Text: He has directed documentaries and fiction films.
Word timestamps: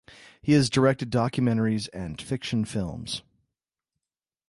He 0.41 0.53
has 0.53 0.67
directed 0.71 1.11
documentaries 1.11 1.87
and 1.93 2.19
fiction 2.19 2.65
films. 2.65 3.21